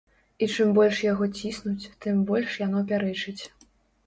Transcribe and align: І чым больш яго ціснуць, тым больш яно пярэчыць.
І 0.43 0.45
чым 0.53 0.71
больш 0.77 1.01
яго 1.07 1.27
ціснуць, 1.41 1.89
тым 2.07 2.25
больш 2.31 2.57
яно 2.65 2.83
пярэчыць. 2.95 3.39